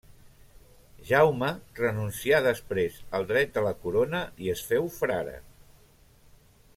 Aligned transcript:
Jaume, 1.09 1.49
renuncià 1.81 2.39
després 2.47 2.97
al 3.19 3.29
dret 3.33 3.53
de 3.59 3.65
la 3.69 3.75
corona 3.87 4.25
i 4.47 4.53
es 4.57 4.67
féu 4.71 4.93
frare. 4.99 5.39